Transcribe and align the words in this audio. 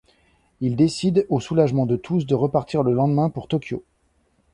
Il 0.61 0.75
décide 0.77 1.27
au 1.29 1.39
soulagement 1.39 1.85
de 1.85 1.95
tous 1.95 2.25
de 2.25 2.33
repartir 2.33 2.81
le 2.81 2.91
lendemain 2.91 3.29
pour 3.29 3.47
Tokyo. 3.47 3.83